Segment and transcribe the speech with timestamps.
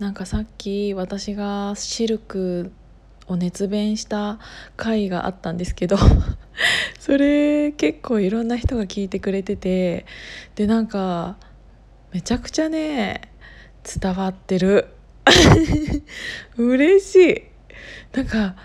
[0.00, 2.72] なんかさっき私がシルク
[3.26, 4.38] を熱弁した
[4.78, 5.98] 回があったんですけど
[6.98, 10.06] それ結構いろんな人が聞いてくれてて
[10.54, 11.36] でなんか
[12.14, 13.20] めちゃくちゃね
[13.82, 14.88] 伝わってる。
[16.56, 17.42] 嬉しい。
[18.16, 18.56] なんか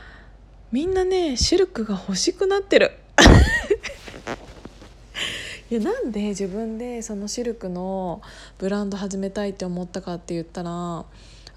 [0.72, 2.92] みんなねシルクが欲しくなってる。
[5.72, 8.22] いやなんで自分でそのシルクの
[8.60, 11.06] ブランド始めたいって思ったかって言ったらあ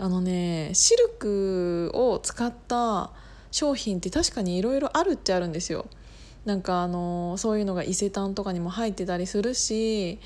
[0.08, 3.10] のねシルクを使った
[3.50, 5.86] 商品って確かにいろいろあるっちゃあるんですよ。
[6.44, 10.18] なんかあのそういうのが伊勢丹とかにも入ってたりするし、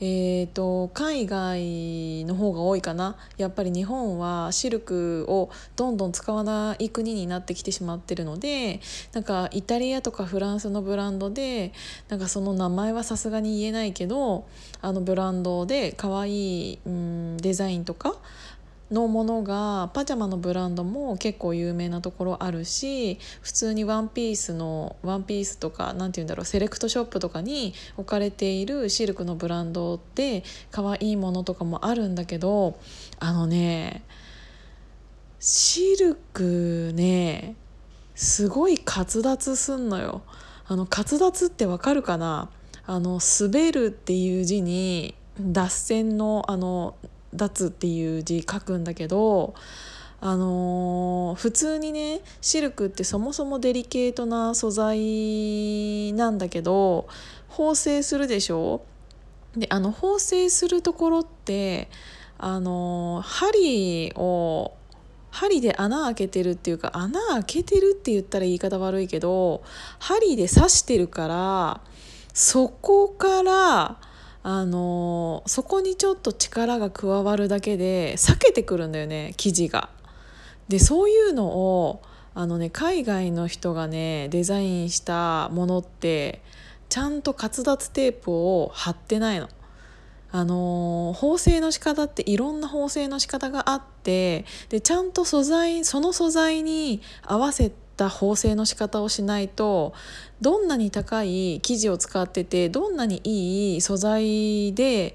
[0.00, 3.16] えーと、海外の方が多いかな。
[3.38, 8.80] やっぱり日本はシルクをどんどん使わない国になってきてしまってるので
[9.12, 11.72] なんかイタリアとかフランスのブランドで
[12.08, 14.46] なんかその名前はさすがに言えないけど
[14.80, 18.16] あのブランドで可愛い、うん、デザインとか
[18.90, 32.78] のものがパジャマのブランドも結構有名なところあるし普通にワンピースのワンピースとか何て言うんだろうセレクトショップとかに置かれているシルクのブランドって可愛いものとかもあるんだけど
[33.18, 34.02] あのね
[35.38, 37.54] シルクね
[38.14, 40.22] すごい滑脱すんのよ。
[40.66, 42.50] あの滑脱ってわかるかな？
[42.86, 46.96] あの滑るっていう字に脱線のあの
[47.34, 49.54] 脱っていう字書くんだけど
[50.20, 57.08] あのー、普通にねシルクってそもそもデリケートな素材なんだけど
[57.48, 58.82] 縫製するでしょ？
[59.56, 61.88] であの縫製するところって
[62.38, 64.72] あのー、針を
[65.30, 69.62] 針で穴開けてるっていうか穴開けてるって言ったら言い方悪いけど
[69.98, 71.80] 針で刺してるから
[72.34, 73.96] そこから
[74.42, 79.90] あのそこにちょっと力が加わるだけで避けてくるんだよね生地が。
[80.68, 82.02] でそういうのを
[82.34, 86.42] あの、ね、海外の人がねデザインしたものって
[86.88, 89.48] ちゃんと滑脱テープを貼ってないの。
[90.32, 99.92] あの縫製の仕方っていろんな縫製の仕方があってでちゃんと素材その素材に合わせてた縫製の仕方をしないと
[100.40, 105.14] どんなに高い生地を使っててどんなにいい素材で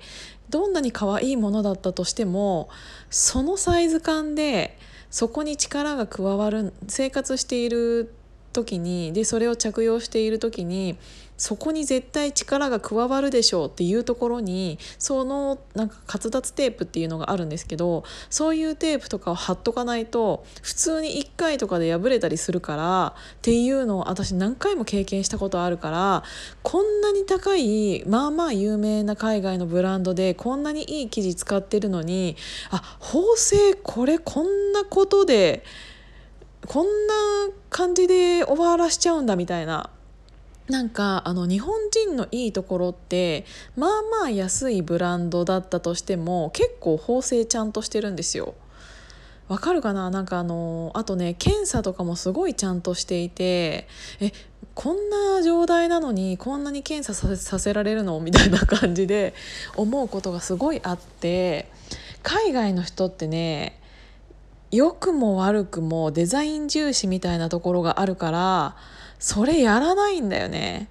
[0.50, 2.70] どんなに可愛いものだったとしても
[3.10, 4.78] そのサイズ感で
[5.10, 8.14] そこに力が加わる生活している
[8.54, 10.98] 時にでそれを着用している時に
[11.38, 26.24] そこに絶対力が加わるでしょうっていうところにそのなんか滑脱テープっていうのがあるんですけどそういうテープとかを貼っとかないと普通に1回とかで破れたりするからっていうのを私何回も経験したことあるから
[26.64, 32.38] こんなに高いまあまあ有名な海外のブランドでこんなにいい生地使ってるのに
[32.72, 35.64] あ縫製これこんなことで。
[36.68, 37.14] こんな
[37.70, 39.92] 感じで終わらしちゃうんだみたいな
[40.68, 43.46] なんかあの日本人のいいところって
[43.76, 43.90] まあ
[44.22, 48.56] まあ安いブランドだったとしても結構縫製ちゃんとしてるんですよ。
[49.48, 50.10] わかるかな？
[50.10, 53.88] なんかあのあとね検査とかもすごいちゃんとしていて
[54.20, 54.32] え
[54.74, 58.20] こんな状態なのにこんなに検査させられるの？
[58.20, 59.36] みたいな感じで
[59.78, 61.70] 思うことがすごいあって
[62.24, 63.80] 海外の人ってね
[64.72, 68.76] 良くも悪くもデザイン重視みたいなところがあるから
[69.20, 70.90] それやらないんだよね。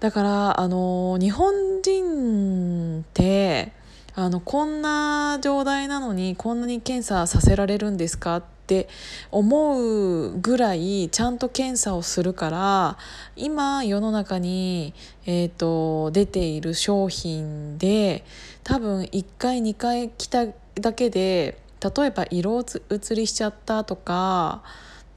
[0.00, 3.72] だからあの日本人って
[4.14, 8.88] あのこんな状態なのにこんなに検査させられるんですかって
[9.30, 12.98] 思うぐらいちゃんと検査をするから
[13.36, 14.92] 今世の中に、
[15.24, 18.24] えーと、出ている商品で
[18.64, 24.62] 多分1回2回来ただけで例えば色移りしちゃったとか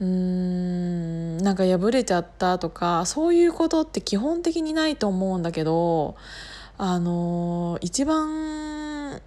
[0.01, 6.15] うんなんか破れちゃったとかそういうことって基本的にないと思うんだけど
[6.77, 9.21] あの一番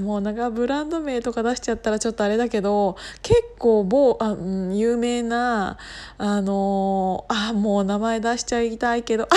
[0.00, 5.78] もうなんかブランド名とか出しちゃったらちょっとあれだけど結構某あ、うん、有名な
[6.18, 9.28] あのあもう名前出しちゃいたいけど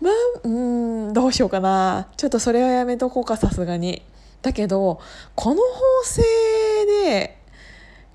[0.00, 0.12] まあ
[0.44, 4.02] うんどうしようかなちょっとそれはやめとこうかさすがに。
[4.42, 5.00] だけど
[5.34, 6.22] この縫製
[7.04, 7.38] で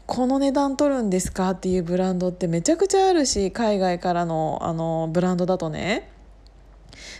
[0.05, 6.09] この値段取るんですかっていうブランドってめちゃくちゃあるし海外からのあのブランドだとね。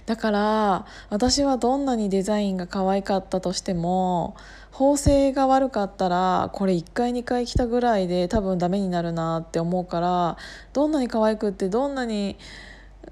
[0.06, 4.36] だから私はどんなにデザインが可愛かったとしても
[4.72, 10.38] 縫製が悪かったらこれ1回2回来たぐらいで多分ダメになるなって思うから
[10.74, 12.38] どんなに可愛くってどんなに、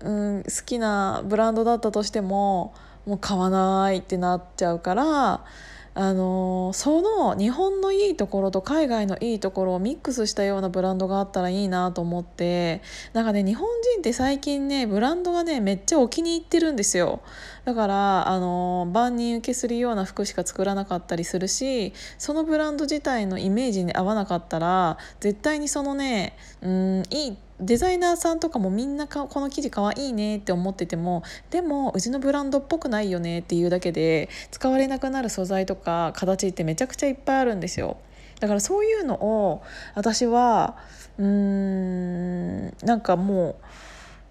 [0.01, 2.73] うん、好きなブランドだったとしても
[3.05, 5.45] もう買わないってなっちゃうから
[5.93, 17.21] あのその日本のいいところと海外のいいところをミックスしたようなブランドがあったらいいなと思ってなんかね日本人って最近ねブランドがねめっちゃお気に入ってるんですよ。
[17.65, 37.97] だからあの万人受けするような服しか作らなかったりするしそのブランド自体のイメージに合わなかったら絶対にそのねうんいいデザイナーさんとかもみんなこの生地かわいいねって思っててもでもうちのブランドっぽくないよねっていうだけで使われなくなる素材とか形ってめちゃくちゃいっぱいあるんですよ。
[38.39, 39.61] だからそういうのを
[39.93, 40.75] 私は
[41.19, 43.55] うーんなんかもう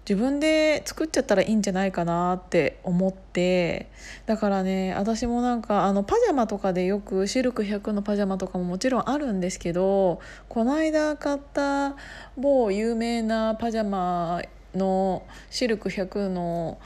[0.09, 3.87] 自分で作っちゃったらいいんじゃないかなって思って
[4.25, 10.19] だからね私もなんかあのパジャマとかでよくシルク100のパジャマとかももちろんあるんですけど
[10.49, 11.95] この間買った
[12.35, 14.41] 某有名なパジャマ
[14.73, 16.79] のシルク100の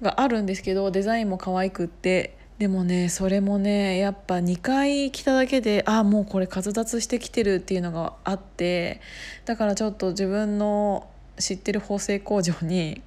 [0.00, 9.00] があるんですけどデザインも可愛くってでもねそれもねやっぱ2回着ただけでああもうこれ滑脱してきてるっていうのがあって
[9.46, 11.08] だからちょっと自分の
[11.40, 13.02] 知ってる縫製工場に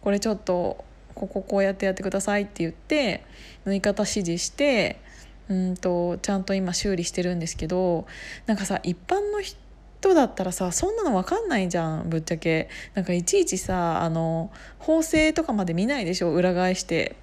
[0.00, 0.84] これちょっと
[1.14, 3.24] こここうやってやってくださいって言って
[3.64, 5.00] 縫い方指示して
[5.48, 8.06] うんとちゃんと今修理してるんですけど
[8.46, 12.68] なんかさ一般の人だったらさそんなの分かんないじゃんぶっちゃけ。
[12.94, 17.16] なんかいちいちさあの縫製とかまで見ないでしょ裏返して。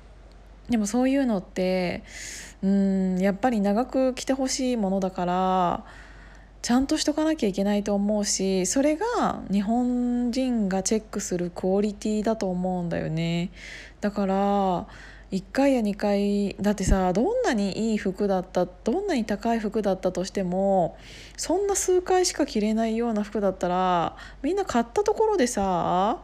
[0.70, 2.04] でもそういうのって
[2.62, 5.86] うんやっぱり長く着てほしいものだから
[6.68, 13.52] ちゃんとしとかなきゃいけないと思うしそれが日本人がチェックするクオリティだと思うんだよね
[14.02, 14.86] だから
[15.32, 20.98] 1回や2回だってさどんなにいい服だったどんなに高い服だったとしても
[21.38, 26.22] そんな数回しか着れないような服だったらみんな買ったところでさ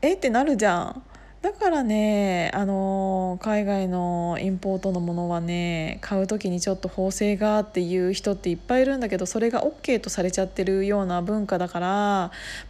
[0.00, 1.02] えってなるじゃん。
[1.42, 11.88] だからね、あの海外のインポートのものはね買う時にちょっと縫製がっていう人っていっぱいいるんだけどそれが OK とされちゃってるような文化だから、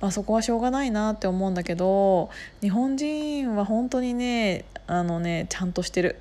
[0.00, 2.30] まあ、そこはしょうがないなって思うんだけど
[2.62, 6.19] 日本人は本当にねあのねちゃんとしてる。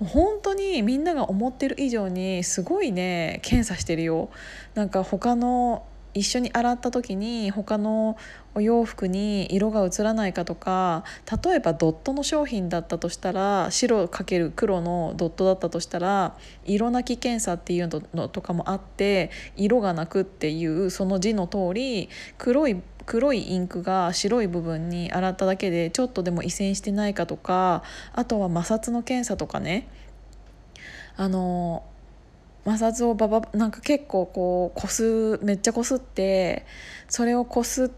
[0.00, 4.28] 本当にみんなが思ってる以上にすごいね検査してるよ
[4.74, 5.86] なんか他の
[6.16, 8.16] 一緒に洗った時に他の
[8.54, 11.04] お洋服に色が移らないかとか
[11.44, 16.34] 例えばドットの商品だったとしたら白×黒のドットだったとしたら
[16.64, 22.08] 色なき検査っていうのとかもあって色がなくっていうその字の通り
[22.38, 27.82] 黒い黒いインクが白い部分に洗っただけでちょっとでも移染してないかとか
[28.14, 29.88] あとは摩擦の検査とかね。
[31.18, 31.82] あの
[32.66, 36.66] 摩擦をババなんか結構こうこすめっちゃこすって
[37.08, 37.88] それをこすっ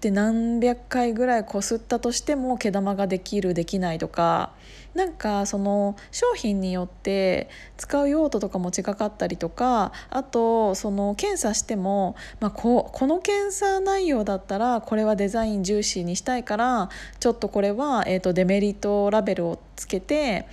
[0.00, 4.52] て何百回ぐらいこすったとしても毛玉ができるできないとか
[4.94, 16.90] なんかその商品によって使う用途とかも違かったりとかあとその検査しても、まあ、ここの検査内容だったらこれはデザイン重視にしたいから
[17.20, 20.48] ちょっとこれは、えー、とデメリットラベルをつけて。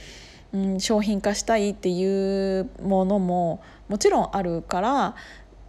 [0.54, 5.16] うん、商品化したいっていうものももちろんあるから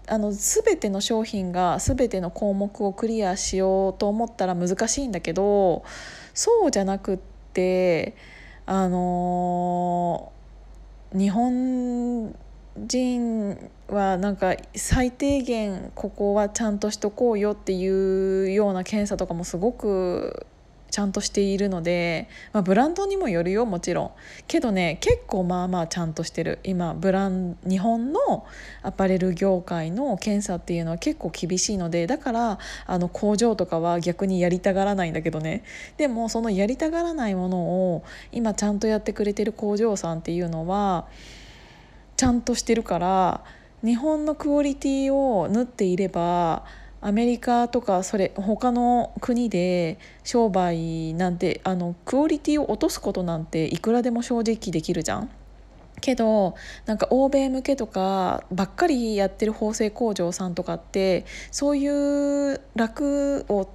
[0.09, 5.85] あの全ての商品が全ての項目をクリアしようと思ったら難しいんだけど
[6.35, 7.19] そうじゃなくっ
[7.53, 8.17] て
[8.67, 12.35] あのー、日本
[12.77, 20.47] 人はなんか最低限ここはちゃんとしとこうよっていうような検査とかもすごく
[20.93, 24.11] ちゃんとしているので、まあ、ブランドにもよるよもちろん。
[24.47, 26.59] けどね結構まあまあちゃんとしてる。
[26.65, 28.47] 今ブラン日本の
[28.83, 35.65] アパレル業界の検査っていうのは結構厳しいのでだからあの工場とかは逆にやりたがらないんだけどね。
[35.97, 37.59] でもそのやりたがらないもの
[37.95, 41.07] を今ちゃんとやってくれてる工場さんっていうのは
[42.19, 43.43] ちゃんとしてるから
[43.83, 46.65] 日本のクオリティを縫っていれば
[47.05, 55.29] アメリカとかそれ他の国で商売なんてあのクオリティを落とすことなんていくらでも正直できるじゃん。
[56.01, 63.69] けどなんか欧米向けとかばっかりやってる縫製工場さんとかってそういう楽を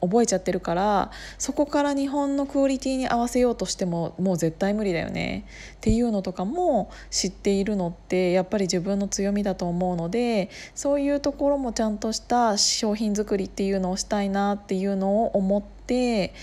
[0.00, 5.46] 覚えちゃってるからそこから日本のクオリティに合わせようとしてももう絶対無理だよね
[5.76, 16.34] っていうのとかも知っているのってやっぱり自分の強みだと思うのでそういうところもちゃんとした商品作りっていうのをしたいなっていうのを思って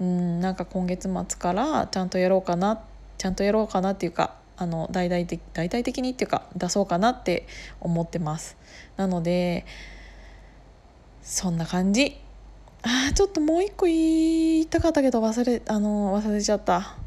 [0.00, 2.80] うんなんか今月末からちゃんとやろうかな
[3.18, 7.46] ちゃんとやろうかなっていうかあの大々的大々的にっていうか出そうかなって
[7.80, 8.56] 思ってます。
[8.96, 9.66] なので
[11.22, 12.18] そんな感じ
[12.88, 17.05] あちょっともう一個言いたかったけど忘れあの忘れちゃった。